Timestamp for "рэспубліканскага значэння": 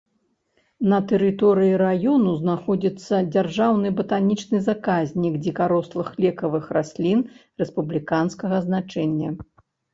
7.59-9.29